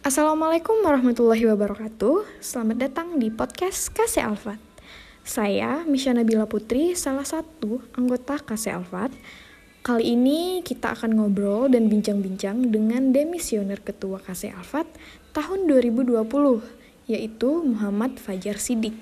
[0.00, 2.40] Assalamualaikum warahmatullahi wabarakatuh.
[2.40, 4.56] Selamat datang di podcast KC Alfat.
[5.28, 9.12] Saya Misha Nabila Putri, salah satu anggota KC Alfat.
[9.84, 14.88] Kali ini kita akan ngobrol dan bincang-bincang dengan demisioner ketua KC Alfat
[15.36, 16.16] tahun 2020,
[17.04, 18.96] yaitu Muhammad Fajar Sidik.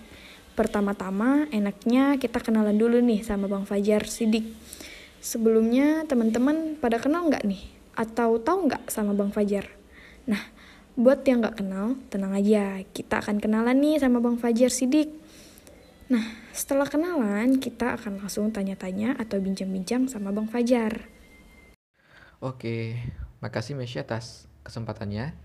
[0.59, 4.51] Pertama-tama, enaknya kita kenalan dulu nih sama Bang Fajar Sidik.
[5.23, 7.63] Sebelumnya, teman-teman pada kenal nggak nih?
[7.95, 9.79] Atau tahu nggak sama Bang Fajar?
[10.27, 10.58] Nah,
[10.99, 15.07] Buat yang gak kenal, tenang aja, kita akan kenalan nih sama Bang Fajar Sidik.
[16.11, 21.07] Nah, setelah kenalan, kita akan langsung tanya-tanya atau bincang-bincang sama Bang Fajar.
[22.43, 22.99] Oke,
[23.39, 25.39] makasih Mesya atas kesempatannya.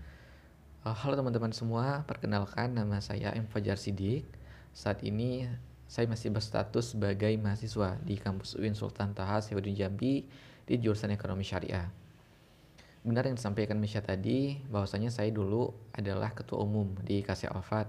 [0.82, 3.46] Uh, halo teman-teman semua, perkenalkan nama saya M.
[3.46, 4.26] Fajar Sidik.
[4.74, 5.46] Saat ini
[5.86, 10.26] saya masih berstatus sebagai mahasiswa di kampus UIN Sultan Taha Sewudin Jambi
[10.66, 12.03] di jurusan Ekonomi Syariah
[13.04, 17.84] benar yang disampaikan Misha tadi bahwasanya saya dulu adalah ketua umum di Kasih Alfat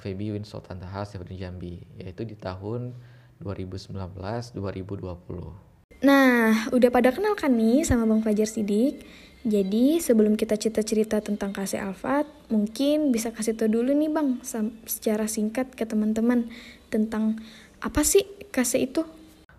[0.00, 2.96] Febi Win Sultan Taha Sefudin Jambi yaitu di tahun
[3.44, 6.00] 2019-2020.
[6.00, 9.04] Nah, udah pada kenal kan nih sama Bang Fajar Sidik?
[9.44, 14.40] Jadi sebelum kita cerita-cerita tentang Kasih Alfat, mungkin bisa kasih tau dulu nih Bang,
[14.88, 16.48] secara singkat ke teman-teman
[16.88, 17.36] tentang
[17.84, 19.04] apa sih Kasih itu?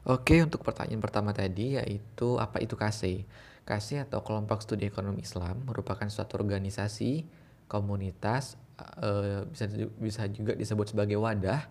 [0.10, 3.30] Oke, untuk pertanyaan pertama tadi yaitu apa itu Kasih?
[3.66, 7.26] KASI atau Kelompok Studi Ekonomi Islam merupakan suatu organisasi,
[7.66, 8.62] komunitas,
[9.02, 9.66] e, bisa
[9.98, 11.66] bisa juga disebut sebagai wadah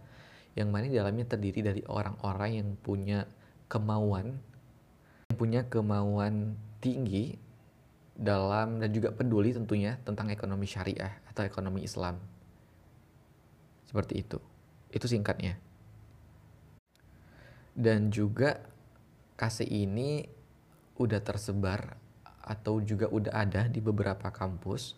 [0.59, 3.31] yang mana di dalamnya terdiri dari orang-orang yang punya
[3.71, 4.39] kemauan,
[5.31, 7.39] yang punya kemauan tinggi
[8.15, 12.19] dalam dan juga peduli tentunya tentang ekonomi syariah atau ekonomi Islam.
[13.87, 14.39] Seperti itu.
[14.91, 15.59] Itu singkatnya.
[17.75, 18.63] Dan juga
[19.35, 20.34] KASI ini
[20.99, 21.99] udah tersebar
[22.45, 24.95] atau juga udah ada di beberapa kampus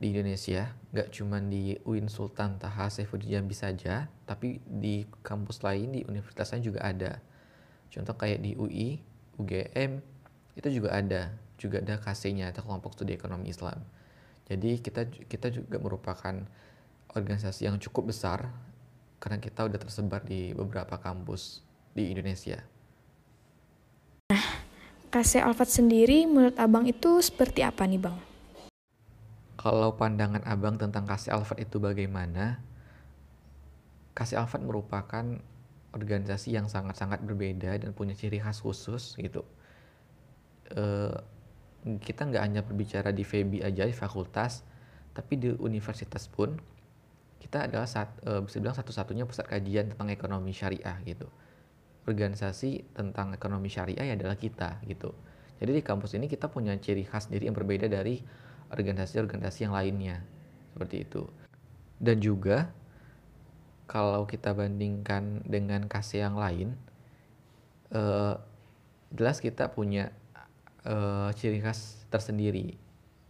[0.00, 5.92] di Indonesia, nggak cuma di UIN Sultan Taha Saifuddin Jambi saja, tapi di kampus lain
[5.92, 7.20] di universitas lain juga ada.
[7.92, 8.96] Contoh kayak di UI,
[9.36, 10.00] UGM,
[10.56, 13.76] itu juga ada, juga ada KC-nya atau kelompok studi ekonomi Islam.
[14.48, 16.48] Jadi kita kita juga merupakan
[17.12, 18.48] organisasi yang cukup besar
[19.20, 21.60] karena kita udah tersebar di beberapa kampus
[21.92, 22.64] di Indonesia.
[25.10, 28.14] KC Alfat sendiri menurut abang itu seperti apa nih bang?
[29.58, 32.62] Kalau pandangan abang tentang KC Alfat itu bagaimana?
[34.14, 35.26] KC Alfat merupakan
[35.90, 39.42] organisasi yang sangat-sangat berbeda dan punya ciri khas khusus gitu.
[40.70, 41.10] E,
[41.82, 44.62] kita nggak hanya berbicara di FEBI aja di fakultas,
[45.10, 46.54] tapi di universitas pun
[47.42, 51.26] kita adalah saat, e, bisa bilang satu-satunya pusat kajian tentang ekonomi syariah gitu
[52.08, 55.12] organisasi tentang ekonomi syariah ya adalah kita gitu.
[55.60, 58.20] Jadi di kampus ini kita punya ciri khas diri yang berbeda dari
[58.72, 60.24] organisasi-organisasi yang lainnya.
[60.72, 61.28] Seperti itu.
[62.00, 62.72] Dan juga
[63.84, 66.78] kalau kita bandingkan dengan kasih yang lain,
[67.92, 68.34] eh,
[69.12, 70.14] jelas kita punya
[70.88, 72.80] eh, ciri khas tersendiri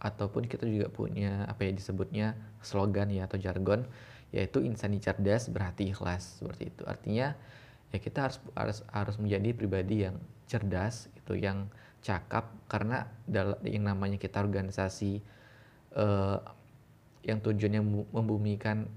[0.01, 2.27] ataupun kita juga punya apa ya disebutnya
[2.63, 3.85] slogan ya atau jargon
[4.31, 6.87] yaitu insani cerdas berhati ikhlas seperti itu.
[6.87, 7.35] Artinya
[7.91, 10.15] ya kita harus harus harus menjadi pribadi yang
[10.47, 11.67] cerdas itu yang
[12.03, 12.51] cakap.
[12.67, 15.21] Karena dalam yang namanya kita organisasi
[15.95, 16.39] uh,
[17.21, 18.89] yang tujuannya membumikan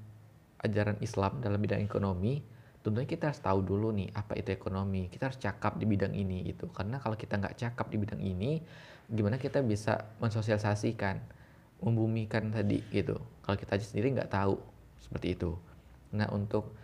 [0.64, 2.40] ajaran Islam dalam bidang ekonomi
[2.84, 5.08] tentunya kita harus tahu dulu nih apa itu ekonomi.
[5.08, 6.68] Kita harus cakap di bidang ini gitu.
[6.68, 8.60] Karena kalau kita nggak cakap di bidang ini
[9.08, 11.16] gimana kita bisa mensosialisasikan
[11.80, 13.16] membumikan tadi gitu.
[13.40, 14.60] Kalau kita aja sendiri nggak tahu
[15.00, 15.56] seperti itu.
[16.12, 16.76] Nah untuk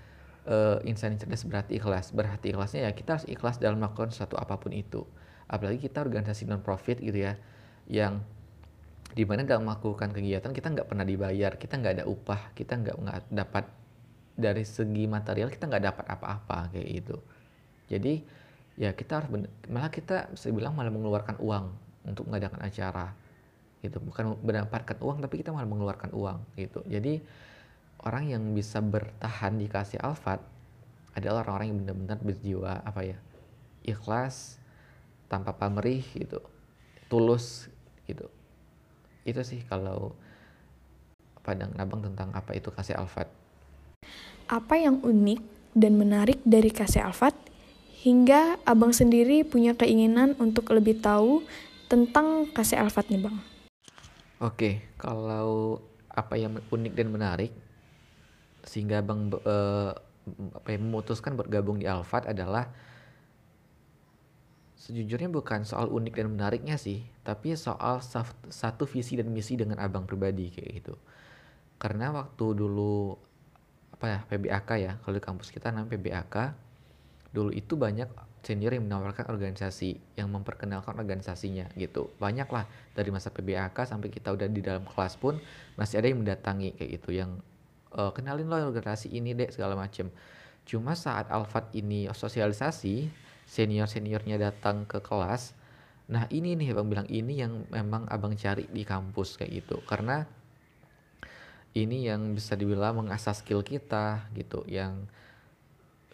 [0.47, 2.13] uh, insan yang cerdas berarti ikhlas.
[2.15, 5.05] Berhati ikhlasnya ya kita harus ikhlas dalam melakukan sesuatu apa pun itu.
[5.51, 7.35] Apalagi kita organisasi non profit gitu ya,
[7.91, 8.23] yang
[9.11, 12.97] di mana dalam melakukan kegiatan kita nggak pernah dibayar, kita nggak ada upah, kita nggak
[13.35, 13.65] dapat
[14.39, 17.17] dari segi material kita nggak dapat apa-apa kayak gitu.
[17.91, 18.23] Jadi
[18.79, 19.29] ya kita harus
[19.69, 21.75] malah kita bisa bilang malah mengeluarkan uang
[22.07, 23.13] untuk mengadakan acara
[23.81, 27.21] gitu bukan mendapatkan uang tapi kita malah mengeluarkan uang gitu jadi
[28.05, 30.41] orang yang bisa bertahan di kasih alfat
[31.13, 33.19] adalah orang-orang yang benar-benar berjiwa apa ya
[33.85, 34.61] ikhlas
[35.27, 36.41] tanpa pamrih gitu
[37.11, 37.67] tulus
[38.07, 38.31] gitu.
[39.27, 40.15] Itu sih kalau
[41.45, 43.27] padang nabang tentang apa itu kasih alfat
[44.51, 45.41] apa yang unik
[45.79, 47.39] dan menarik dari kasih alfat
[48.03, 51.47] hingga abang sendiri punya keinginan untuk lebih tahu
[51.87, 53.39] tentang kasih alfat nih bang.
[54.43, 55.79] Oke kalau
[56.11, 57.55] apa yang unik dan menarik
[58.65, 59.93] sehingga Bang uh,
[60.55, 62.71] apa ya, memutuskan bergabung di Alfat adalah
[64.81, 68.01] Sejujurnya bukan soal unik dan menariknya sih, tapi soal
[68.49, 70.97] satu visi dan misi dengan abang pribadi kayak gitu.
[71.77, 73.13] Karena waktu dulu
[73.93, 76.35] apa ya PBAK ya, kalau di kampus kita namanya PBAK,
[77.29, 78.09] dulu itu banyak
[78.41, 82.09] senior yang menawarkan organisasi, yang memperkenalkan organisasinya gitu.
[82.17, 82.65] Banyak lah
[82.97, 85.37] dari masa PBAK sampai kita udah di dalam kelas pun
[85.77, 87.37] masih ada yang mendatangi kayak gitu, yang
[87.91, 90.09] e, kenalin lo organisasi ini deh segala macem.
[90.67, 93.11] Cuma saat Alfat ini sosialisasi,
[93.51, 95.59] senior-seniornya datang ke kelas
[96.11, 100.27] nah ini nih abang bilang ini yang memang abang cari di kampus kayak gitu karena
[101.79, 105.07] ini yang bisa dibilang mengasah skill kita gitu yang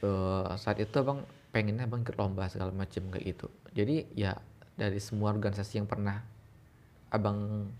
[0.04, 4.36] uh, saat itu abang pengennya abang ikut lomba segala macam kayak gitu jadi ya
[4.76, 6.20] dari semua organisasi yang pernah
[7.08, 7.72] abang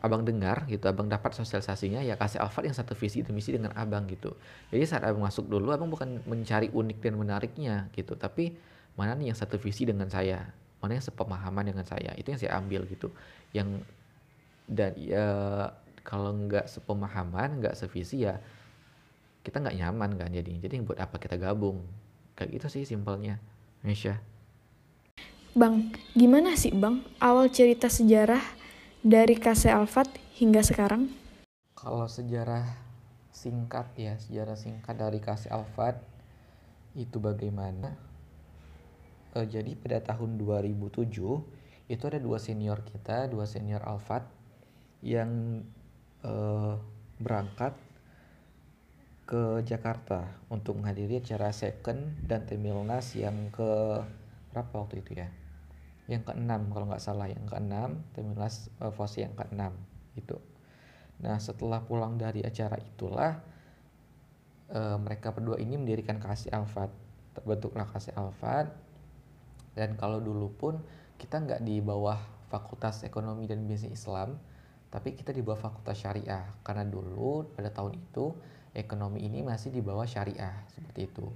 [0.00, 3.76] abang dengar gitu abang dapat sosialisasinya ya kasih Alfat yang satu visi dan misi dengan
[3.76, 4.32] abang gitu.
[4.72, 8.56] Jadi saat abang masuk dulu abang bukan mencari unik dan menariknya gitu tapi
[8.96, 10.48] mana nih yang satu visi dengan saya?
[10.80, 12.16] Mana yang sepemahaman dengan saya?
[12.16, 13.12] Itu yang saya ambil gitu.
[13.52, 13.84] Yang
[14.64, 15.28] dan ya
[16.00, 18.40] kalau nggak sepemahaman nggak sevisi ya
[19.44, 21.84] kita nggak nyaman kan jadi jadi buat apa kita gabung?
[22.40, 23.36] Kayak gitu sih simpelnya
[23.84, 24.16] Mesya
[25.50, 27.02] Bang, gimana sih Bang?
[27.18, 28.59] Awal cerita sejarah
[29.00, 31.08] dari Kase Alfat hingga sekarang?
[31.72, 32.68] Kalau sejarah
[33.32, 35.96] singkat ya, sejarah singkat dari Kase Alfat
[36.92, 37.96] itu bagaimana?
[39.32, 41.08] Uh, jadi pada tahun 2007
[41.88, 44.28] itu ada dua senior kita, dua senior Alfat
[45.00, 45.64] yang
[46.20, 46.76] uh,
[47.16, 47.72] berangkat
[49.24, 54.02] ke Jakarta untuk menghadiri acara second dan Temilnas yang ke
[54.52, 55.39] berapa waktu itu ya?
[56.10, 59.74] Yang keenam kalau nggak salah yang keenam Temilas uh, Fosi yang keenam
[60.18, 60.36] itu
[61.20, 63.38] nah setelah pulang dari acara itulah
[64.74, 66.90] uh, mereka berdua ini mendirikan kasih Alfat
[67.38, 68.72] terbentuklah kasih Alfat
[69.78, 70.74] dan kalau dulu pun
[71.20, 72.18] kita nggak di bawah
[72.50, 74.34] Fakultas Ekonomi dan Bisnis Islam
[74.90, 76.50] tapi kita di bawah Fakultas Syariah.
[76.66, 78.34] Karena dulu pada tahun itu
[78.74, 81.26] ekonomi ini masih di bawah syariah seperti itu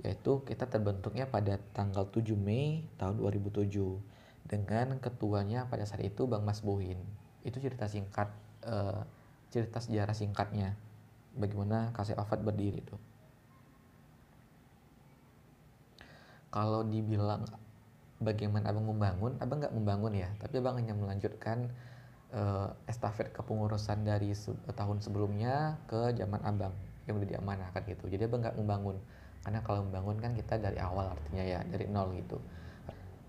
[0.00, 3.68] yaitu kita terbentuknya pada tanggal 7 Mei tahun 2007
[4.48, 6.98] dengan ketuanya pada saat itu Bang Mas Bohin.
[7.44, 8.32] Itu cerita singkat
[8.64, 9.04] uh,
[9.52, 10.74] cerita sejarah singkatnya
[11.36, 12.96] bagaimana Kasih Alfat berdiri itu.
[16.50, 17.46] Kalau dibilang
[18.18, 21.70] bagaimana abang membangun, abang nggak membangun ya, tapi abang hanya melanjutkan
[22.34, 26.74] uh, estafet kepengurusan dari se tahun sebelumnya ke zaman abang
[27.06, 28.10] yang udah diamanahkan gitu.
[28.10, 28.98] Jadi abang nggak membangun
[29.40, 32.36] karena kalau membangun kan kita dari awal artinya ya dari nol gitu.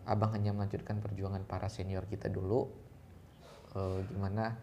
[0.03, 2.67] Abang hanya melanjutkan perjuangan para senior kita dulu
[3.71, 4.57] e, gimana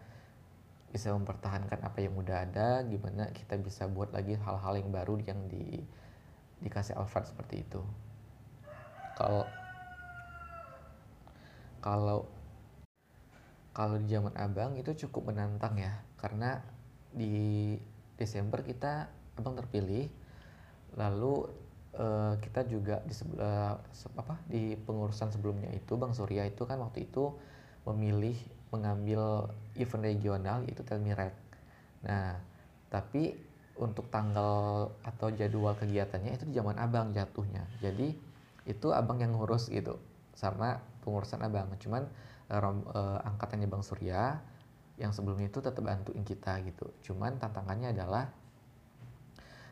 [0.89, 5.45] bisa mempertahankan apa yang udah ada gimana kita bisa buat lagi hal-hal yang baru yang
[5.49, 5.81] di
[6.61, 7.81] dikasih Alfred seperti itu.
[9.17, 9.45] Kalau
[11.79, 12.27] kalau
[13.71, 16.59] kalau di zaman abang itu cukup menantang ya karena
[17.15, 17.73] di
[18.19, 19.07] Desember kita
[19.39, 20.11] abang terpilih
[20.99, 21.47] lalu
[21.95, 23.79] uh, kita juga di sebelah
[24.19, 27.31] apa di pengurusan sebelumnya itu Bang Surya itu kan waktu itu
[27.87, 28.35] memilih
[28.69, 29.49] mengambil
[29.79, 31.33] event regional yaitu Telmirek.
[32.05, 32.37] Nah,
[32.91, 33.33] tapi
[33.79, 37.63] untuk tanggal atau jadwal kegiatannya itu di zaman Abang jatuhnya.
[37.79, 38.13] Jadi
[38.67, 39.97] itu Abang yang ngurus gitu
[40.35, 41.71] sama pengurusan Abang.
[41.79, 42.05] Cuman
[42.51, 44.37] uh, uh, angkatannya Bang Surya
[44.99, 46.91] yang sebelumnya itu tetap bantuin kita gitu.
[47.09, 48.27] Cuman tantangannya adalah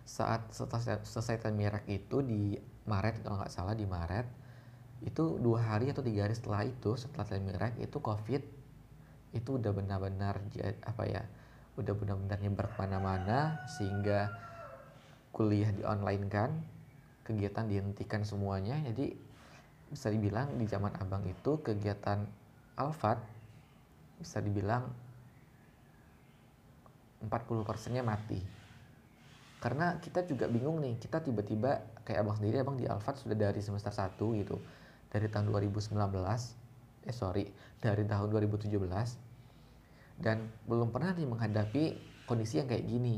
[0.07, 2.55] saat setelah selesai Temirak itu di
[2.87, 4.23] Maret kalau nggak salah di Maret
[5.03, 8.43] itu dua hari atau tiga hari setelah itu setelah Temirak itu COVID
[9.35, 10.39] itu udah benar-benar
[10.87, 11.21] apa ya
[11.75, 14.31] udah benar-benar nyebar ke mana-mana sehingga
[15.35, 16.49] kuliah di online kan
[17.27, 18.79] kegiatan dihentikan semuanya.
[18.87, 19.13] Jadi
[19.91, 22.23] bisa dibilang di zaman abang itu kegiatan
[22.79, 23.19] Alfat
[24.17, 24.87] bisa dibilang
[27.21, 28.56] 40 persennya mati
[29.57, 33.57] karena kita juga bingung nih kita tiba-tiba kayak abang sendiri abang di Alfat sudah dari
[33.57, 34.61] semester 1 gitu.
[35.07, 35.97] Dari tahun 2019
[37.07, 37.47] eh sorry
[37.79, 38.75] dari tahun 2017
[40.19, 41.83] dan belum pernah nih menghadapi
[42.27, 43.17] kondisi yang kayak gini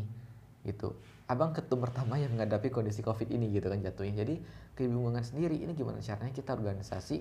[0.63, 0.95] gitu.
[1.29, 4.23] Abang ketum pertama yang menghadapi kondisi covid ini gitu kan jatuhnya.
[4.23, 4.39] Jadi
[4.79, 7.17] kebingungan sendiri ini gimana caranya kita organisasi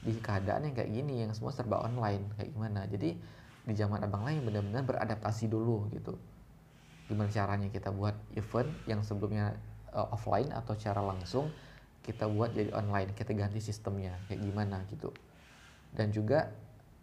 [0.00, 2.86] di keadaan yang kayak gini yang semua serba online kayak gimana?
[2.86, 3.18] Jadi
[3.60, 6.16] di zaman abang lain benar-benar beradaptasi dulu gitu
[7.10, 9.58] gimana caranya kita buat event yang sebelumnya
[9.90, 11.50] uh, offline atau cara langsung
[12.00, 15.10] kita buat jadi online kita ganti sistemnya kayak gimana gitu.
[15.90, 16.48] Dan juga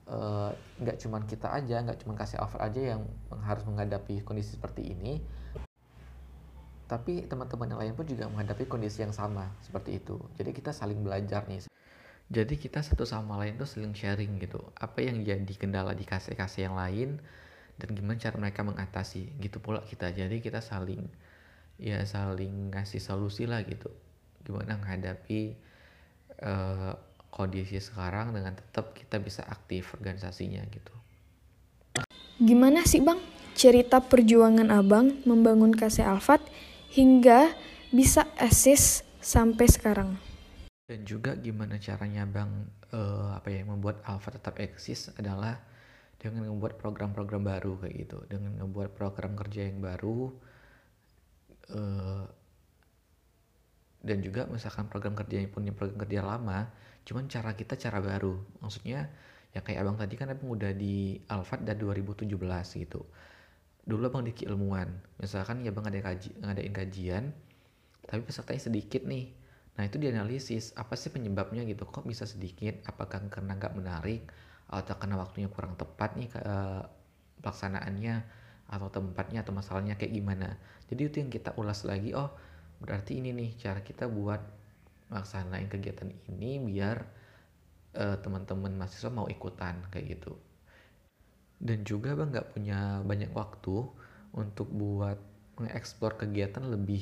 [0.07, 3.01] uh, nggak uh, cuman kita aja nggak cuman kasih offer aja yang
[3.43, 5.19] harus menghadapi kondisi seperti ini.
[6.87, 10.15] Tapi teman-teman yang lain pun juga menghadapi kondisi yang sama seperti itu.
[10.39, 11.67] Jadi kita saling belajar nih.
[12.27, 14.59] Jadi kita satu sama lain tuh saling sharing gitu.
[14.75, 17.19] Apa yang jadi kendala di kasih-kasih yang lain
[17.77, 20.09] dan gimana cara mereka mengatasi gitu pula kita.
[20.09, 21.05] Jadi kita saling
[21.77, 23.93] ya saling ngasih solusi lah gitu.
[24.41, 25.53] Gimana menghadapi
[26.41, 26.93] uh,
[27.29, 30.93] kondisi sekarang dengan tetap kita bisa aktif organisasinya gitu.
[32.41, 33.17] Gimana sih bang?
[33.57, 36.45] Cerita perjuangan abang membangun kasih Alfat
[36.93, 37.53] hingga
[37.89, 40.13] bisa eksis sampai sekarang.
[40.87, 42.47] Dan juga gimana caranya bang
[42.95, 45.59] uh, apa ya membuat Alpha tetap eksis adalah
[46.17, 48.17] dengan membuat program-program baru kayak gitu.
[48.25, 50.33] Dengan membuat program kerja yang baru
[51.73, 52.25] uh,
[54.01, 56.69] dan juga misalkan program kerja yang punya program kerja lama
[57.07, 58.35] cuman cara kita cara baru.
[58.59, 59.07] Maksudnya
[59.53, 62.27] ya kayak abang tadi kan abang udah di Alfat dari 2017
[62.83, 63.01] gitu.
[63.87, 64.89] Dulu abang di keilmuan.
[65.21, 67.23] Misalkan ya bang ada kaji ngadain kajian
[68.07, 69.31] tapi pesertanya sedikit nih.
[69.77, 71.85] Nah itu dianalisis apa sih penyebabnya gitu?
[71.85, 72.81] Kok bisa sedikit?
[72.89, 74.25] Apakah karena nggak menarik
[74.67, 76.83] atau karena waktunya kurang tepat nih uh,
[77.39, 78.15] pelaksanaannya
[78.67, 80.59] atau tempatnya atau masalahnya kayak gimana.
[80.91, 82.31] Jadi itu yang kita ulas lagi oh
[82.83, 84.43] berarti ini nih cara kita buat
[85.07, 86.97] melaksanain kegiatan ini biar
[87.95, 90.35] uh, teman-teman mahasiswa mau ikutan kayak gitu.
[91.57, 93.87] Dan juga bang nggak punya banyak waktu
[94.35, 95.17] untuk buat
[95.57, 97.01] mengeksplor kegiatan lebih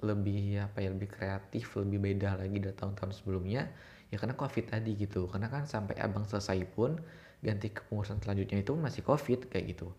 [0.00, 3.68] lebih apa ya lebih kreatif lebih beda lagi dari tahun-tahun sebelumnya
[4.14, 5.26] ya karena covid tadi gitu.
[5.26, 6.94] Karena kan sampai abang selesai pun
[7.42, 9.90] ganti kepengurusan selanjutnya itu masih covid kayak gitu.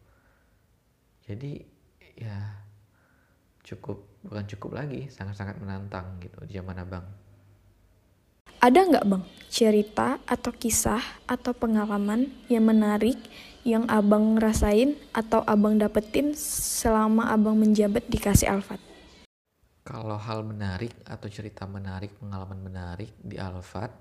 [1.28, 1.60] Jadi
[2.16, 2.64] ya
[3.68, 7.04] cukup bukan cukup lagi sangat-sangat menantang gitu di zaman abang.
[8.64, 13.20] Ada nggak bang cerita atau kisah atau pengalaman yang menarik
[13.68, 18.95] yang abang rasain atau abang dapetin selama abang menjabat di Kasih Alfat?
[19.86, 23.94] Kalau hal menarik atau cerita menarik, pengalaman menarik di Alfat,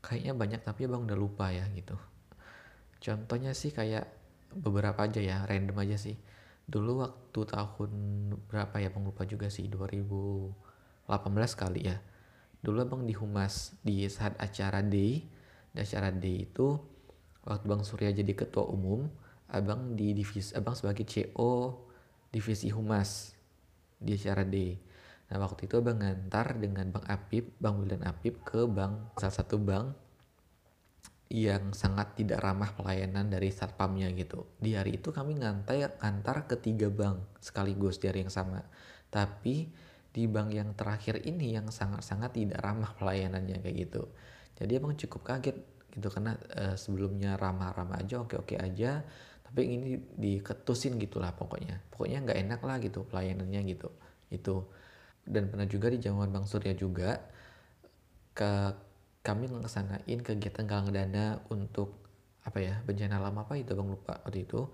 [0.00, 2.00] kayaknya banyak tapi abang udah lupa ya gitu.
[2.96, 4.08] Contohnya sih kayak
[4.56, 6.16] beberapa aja ya, random aja sih.
[6.64, 7.92] Dulu waktu tahun
[8.48, 11.12] berapa ya abang lupa juga sih, 2018
[11.60, 12.00] kali ya.
[12.64, 15.28] Dulu abang di Humas di saat acara Day,
[15.76, 16.80] di acara Day itu
[17.44, 19.12] waktu Bang Surya jadi ketua umum,
[19.52, 21.84] abang di divisi abang sebagai CO
[22.32, 23.33] divisi Humas
[24.04, 24.76] di acara D.
[25.32, 29.56] Nah waktu itu abang ngantar dengan Bang Apip, Bang Wildan Apip ke bank salah satu
[29.56, 29.96] bank
[31.32, 34.44] yang sangat tidak ramah pelayanan dari satpamnya gitu.
[34.60, 38.60] Di hari itu kami ngantar ngantar ke tiga bank sekaligus di hari yang sama.
[39.08, 39.66] Tapi
[40.14, 44.06] di bank yang terakhir ini yang sangat-sangat tidak ramah pelayanannya kayak gitu.
[44.54, 45.58] Jadi abang cukup kaget
[45.94, 49.02] gitu karena uh, sebelumnya ramah-ramah aja oke-oke aja
[49.54, 51.78] tapi ini diketusin gitulah pokoknya.
[51.94, 53.86] Pokoknya nggak enak lah gitu pelayanannya gitu.
[54.26, 54.66] Itu.
[55.22, 57.22] Dan pernah juga di zaman Bang Surya juga
[58.34, 58.74] ke
[59.22, 62.02] kami ngelaksanain kegiatan galang dana untuk
[62.42, 64.66] apa ya bencana alam apa itu bang lupa waktu itu.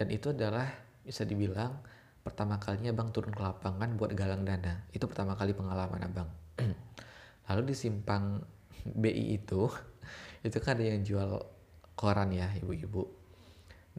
[0.00, 0.64] Dan itu adalah
[1.04, 1.76] bisa dibilang
[2.24, 4.80] pertama kalinya bang turun ke lapangan buat galang dana.
[4.96, 6.32] Itu pertama kali pengalaman abang.
[7.52, 8.40] Lalu di simpang
[8.80, 9.68] BI itu
[10.48, 11.36] itu kan ada yang jual
[11.92, 13.15] koran ya ibu-ibu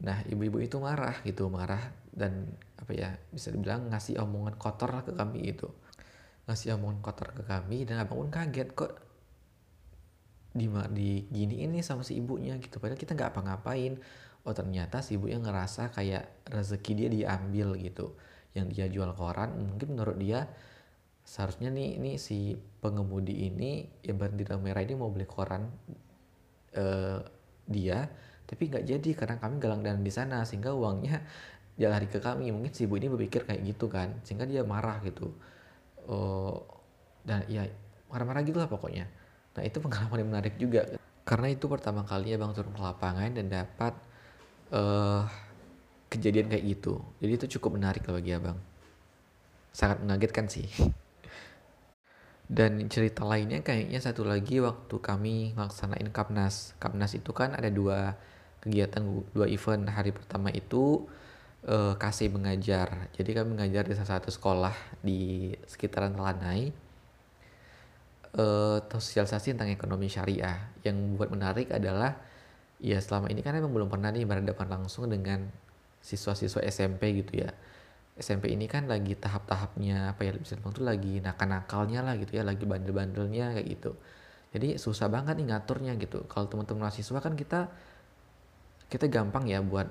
[0.02, 2.46] Nah ibu-ibu itu marah gitu, marah dan
[2.78, 5.66] apa ya bisa dibilang ngasih omongan kotor ke kami itu.
[6.46, 8.92] Ngasih omongan kotor ke kami dan abang pun kaget kok
[10.54, 12.54] di di gini ini sama si ibunya?
[12.56, 12.78] Gitu.
[12.78, 13.98] Padahal kita nggak apa-ngapain.
[14.46, 18.14] Oh ternyata si ibunya ngerasa kayak rezeki dia diambil gitu.
[18.54, 20.46] Yang dia jual koran mungkin menurut dia
[21.28, 25.68] seharusnya nih ini si pengemudi ini yang berhenti merah ini mau beli koran
[26.72, 27.20] uh,
[27.68, 28.08] dia
[28.48, 31.20] tapi nggak jadi karena kami galang dana di sana sehingga uangnya
[31.76, 32.48] dia lari ke kami.
[32.48, 35.28] Mungkin si ibu ini berpikir kayak gitu kan sehingga dia marah gitu.
[36.08, 36.56] Uh,
[37.28, 37.68] dan ya
[38.08, 39.04] marah-marah gitu lah pokoknya.
[39.52, 40.88] Nah itu pengalaman yang menarik juga.
[41.28, 43.92] Karena itu pertama kalinya bang turun ke lapangan dan dapat
[44.72, 45.28] uh,
[46.08, 47.04] kejadian kayak gitu.
[47.20, 48.58] Jadi itu cukup menarik lah bagi abang.
[49.76, 50.64] Sangat mengagetkan sih.
[52.48, 56.72] Dan cerita lainnya kayaknya satu lagi waktu kami melaksanain Kapnas.
[56.80, 58.16] Kapnas itu kan ada dua
[58.62, 59.86] kegiatan dua event.
[59.88, 61.06] Hari pertama itu
[61.66, 63.10] uh, kasih mengajar.
[63.14, 66.70] Jadi kami mengajar di salah satu sekolah di sekitaran Telanai
[68.36, 70.70] uh, sosialisasi tentang ekonomi syariah.
[70.84, 72.18] Yang buat menarik adalah
[72.78, 75.50] ya selama ini kan emang belum pernah nih berhadapan langsung dengan
[75.98, 77.50] siswa-siswa SMP gitu ya.
[78.18, 82.42] SMP ini kan lagi tahap-tahapnya apa ya bisa dibilang tuh lagi nakal-nakalnya lah gitu ya
[82.42, 83.94] lagi bandel-bandelnya kayak gitu.
[84.48, 86.26] Jadi susah banget nih ngaturnya gitu.
[86.26, 87.70] Kalau teman-teman mahasiswa kan kita
[88.88, 89.88] kita gampang ya buat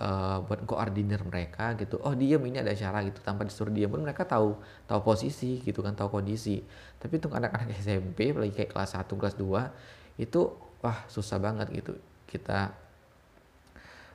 [0.00, 2.00] uh, buat koordinir mereka gitu.
[2.00, 4.56] Oh diam ini ada acara gitu tanpa disuruh diam pun mereka tahu
[4.88, 6.64] tahu posisi gitu kan tahu kondisi.
[6.96, 10.40] Tapi untuk anak-anak SMP lagi kayak kelas 1 kelas 2 itu
[10.80, 11.92] wah susah banget gitu.
[12.24, 12.72] Kita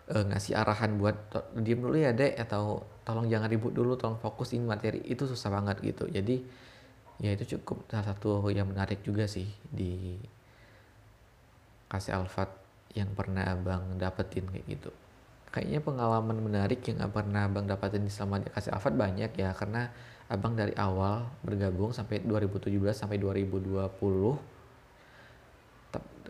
[0.09, 1.15] uh, ngasih arahan buat
[1.61, 5.05] diam dulu ya dek atau tolong jangan ribut dulu tolong fokusin materi.
[5.05, 6.09] Itu susah banget gitu.
[6.09, 6.41] Jadi
[7.21, 10.19] ya itu cukup salah satu yang menarik juga sih di
[11.87, 12.64] kasih alfat
[12.95, 14.91] yang pernah abang dapetin kayak gitu.
[15.51, 19.91] Kayaknya pengalaman menarik yang pernah abang dapetin di selama di kasih alfat banyak ya karena
[20.31, 23.93] abang dari awal bergabung sampai 2017 sampai 2020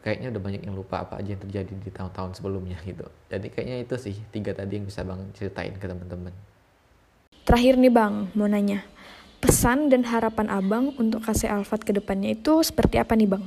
[0.03, 3.09] kayaknya udah banyak yang lupa apa aja yang terjadi di tahun-tahun sebelumnya gitu.
[3.29, 6.33] Jadi kayaknya itu sih tiga tadi yang bisa bang ceritain ke teman-teman.
[7.45, 8.85] Terakhir nih bang mau nanya.
[9.41, 13.43] Pesan dan harapan abang untuk kasih alfat ke depannya itu seperti apa nih bang?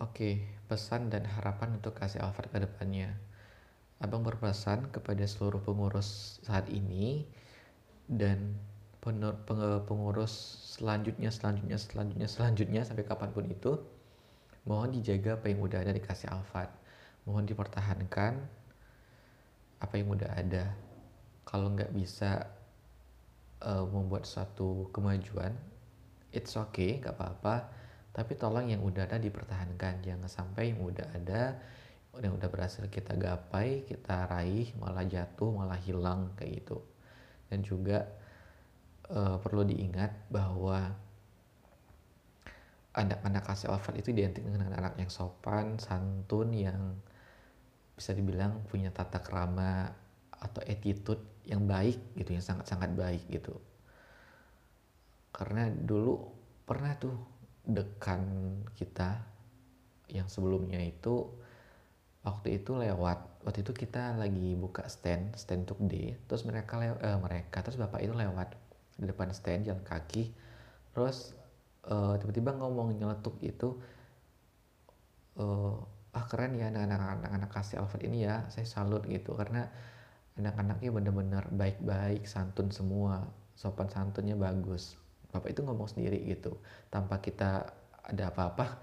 [0.00, 3.12] Oke pesan dan harapan untuk kasih alfat ke depannya.
[4.02, 7.24] Abang berpesan kepada seluruh pengurus saat ini
[8.10, 8.56] dan
[9.84, 10.32] pengurus
[10.76, 13.76] selanjutnya selanjutnya selanjutnya selanjutnya sampai kapan pun itu
[14.64, 16.72] mohon dijaga apa yang udah ada dikasih alfat
[17.28, 18.40] mohon dipertahankan
[19.80, 20.72] apa yang udah ada.
[21.44, 22.48] Kalau nggak bisa
[23.60, 25.52] uh, membuat suatu kemajuan
[26.34, 27.68] it's okay nggak apa-apa
[28.14, 31.58] tapi tolong yang udah ada dipertahankan jangan sampai yang udah ada
[32.22, 36.78] yang udah berhasil kita gapai kita raih malah jatuh malah hilang kayak gitu
[37.50, 38.06] dan juga
[39.10, 40.94] uh, perlu diingat bahwa
[42.94, 46.94] anak-anak kasih alfat itu identik dengan anak-anak yang sopan, santun, yang
[47.98, 49.90] bisa dibilang punya tata kerama
[50.30, 53.58] atau attitude yang baik gitu, yang sangat-sangat baik gitu.
[55.34, 56.30] Karena dulu
[56.62, 57.33] pernah tuh
[57.64, 58.22] dekan
[58.76, 59.24] kita
[60.12, 61.28] yang sebelumnya itu
[62.24, 67.18] waktu itu lewat waktu itu kita lagi buka stand stand untuk D terus mereka eh,
[67.20, 68.56] mereka terus bapak itu lewat
[69.00, 70.32] di depan stand jalan kaki
[70.94, 71.34] terus
[71.90, 73.76] uh, tiba-tiba ngomong nyeletuk itu
[75.40, 75.76] uh,
[76.14, 79.34] ah keren ya anak-anak anak-anak kasih Alfred ini ya saya salut gitu.
[79.34, 79.66] Karena
[80.38, 84.98] anak-anaknya bener-bener baik-baik santun semua sopan santunnya bagus
[85.34, 86.54] bapak itu ngomong sendiri gitu.
[86.86, 87.66] Tanpa kita
[88.06, 88.78] ada apa-apa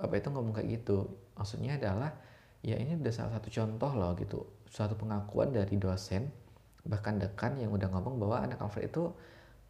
[0.00, 1.04] bapak itu ngomong kayak gitu.
[1.36, 2.16] Maksudnya adalah
[2.64, 4.40] ya ini udah salah satu contoh loh gitu.
[4.72, 6.32] Suatu pengakuan dari dosen
[6.88, 9.12] bahkan dekan yang udah ngomong bahwa anak Alfred itu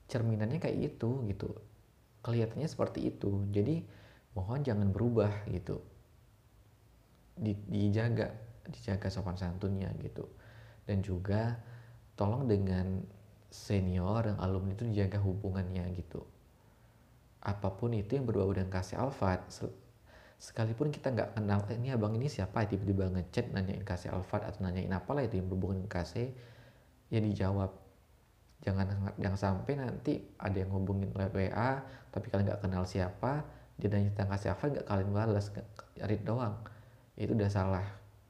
[0.07, 1.51] cerminannya kayak gitu gitu.
[2.23, 3.43] Kelihatannya seperti itu.
[3.51, 3.83] Jadi
[4.39, 5.83] mohon jangan berubah gitu.
[7.39, 8.31] Di, dijaga
[8.69, 10.29] dijaga sopan santunnya gitu.
[10.85, 11.59] Dan juga
[12.17, 13.01] tolong dengan
[13.49, 16.25] senior dan alumni itu dijaga hubungannya gitu.
[17.41, 19.41] Apa pun itu yang berbau dengan kasih alfat
[20.39, 22.63] sekalipun kita nggak kenal eh, ini abang ini siapa?
[22.69, 26.31] Tiba-tiba ngechat nanyain kasih alfat atau nanyain apalah itu yang berhubungan dengan kasih
[27.11, 27.75] ya dijawab.
[28.63, 31.71] Jangan jangan sampai nanti ada yang hubungin lewat WA
[32.11, 33.47] tapi kalian nggak kenal siapa
[33.79, 35.47] dia nanya tentang kasih apa nggak kalian balas
[35.99, 36.55] read doang.
[37.19, 37.87] Itu udah salah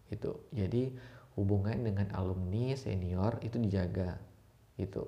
[0.09, 0.93] itu jadi
[1.37, 4.17] hubungan dengan alumni senior itu dijaga
[4.79, 5.03] itu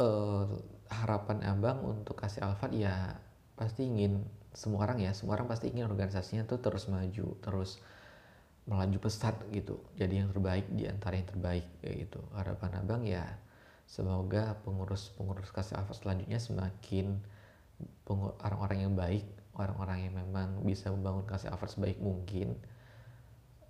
[0.00, 0.48] uh,
[0.88, 3.16] harapan abang untuk kasih alfat ya
[3.56, 7.80] pasti ingin semua orang ya semua orang pasti ingin organisasinya tuh terus maju terus
[8.62, 9.82] melaju pesat gitu.
[9.98, 12.20] Jadi yang terbaik di antara yang terbaik kayak gitu.
[12.36, 13.26] Harapan abang ya
[13.90, 17.18] semoga pengurus-pengurus kasih alfa selanjutnya semakin
[18.40, 22.56] orang-orang yang baik orang-orang yang memang bisa membangun kasih alfa sebaik mungkin.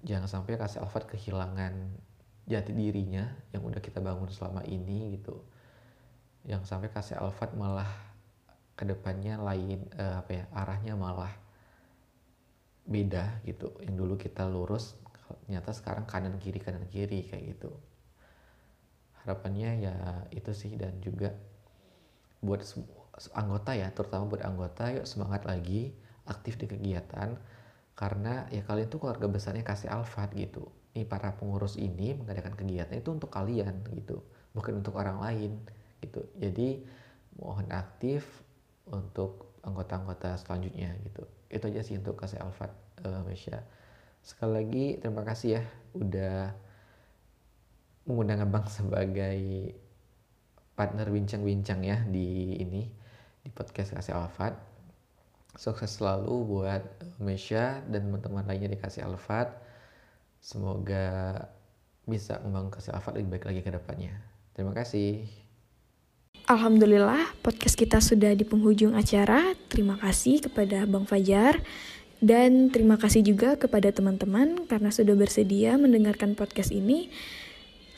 [0.03, 1.75] Jangan sampai kasih alfa kehilangan
[2.47, 3.23] jati dirinya
[3.55, 5.39] yang udah kita bangun selama ini gitu.
[6.43, 7.89] Yang sampai kasih alfa malah
[8.75, 11.31] ke depannya lain uh, apa ya arahnya malah
[12.83, 13.71] beda gitu.
[13.83, 14.99] Yang dulu kita lurus
[15.47, 17.71] ternyata sekarang kanan kiri kanan kiri kayak gitu.
[19.23, 19.95] Harapannya ya
[20.35, 21.31] itu sih dan juga
[22.43, 22.67] buat
[23.39, 25.95] anggota ya terutama buat anggota yuk semangat lagi
[26.27, 27.39] aktif di kegiatan.
[27.95, 33.09] Karena ya kalian tuh keluarga besarnya kasih alfat gitu para pengurus ini mengadakan kegiatan itu
[33.17, 34.21] untuk kalian gitu.
[34.53, 35.57] Bukan untuk orang lain
[36.05, 36.21] gitu.
[36.37, 36.85] Jadi
[37.41, 38.45] mohon aktif
[38.93, 41.25] untuk anggota-anggota selanjutnya gitu.
[41.49, 42.69] Itu aja sih untuk kasih Alfat
[43.09, 43.65] uh, Mesya.
[44.21, 45.63] Sekali lagi terima kasih ya
[45.97, 46.53] udah
[48.05, 49.73] mengundang abang sebagai
[50.75, 52.91] partner bincang-bincang ya di ini
[53.41, 54.55] di podcast kasih Alfat.
[55.53, 56.83] Sukses selalu buat
[57.21, 59.53] Mesya dan teman-teman lainnya di kasih Alfat
[60.43, 61.39] semoga
[62.03, 64.13] bisa membangun kasih Alfat lebih baik lagi ke depannya
[64.53, 65.23] terima kasih
[66.51, 69.55] Alhamdulillah podcast kita sudah di penghujung acara.
[69.71, 71.63] Terima kasih kepada Bang Fajar
[72.19, 77.11] Dan terima kasih juga kepada teman-teman karena sudah bersedia mendengarkan podcast ini.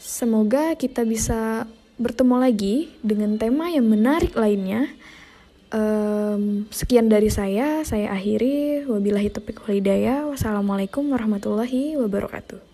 [0.00, 1.68] Semoga kita bisa
[2.00, 4.88] bertemu lagi dengan tema yang menarik lainnya.
[5.74, 8.86] Um, sekian dari saya, saya akhiri.
[8.86, 10.30] Wabillahi taufiq walhidayah.
[10.30, 12.73] Wassalamualaikum warahmatullahi wabarakatuh.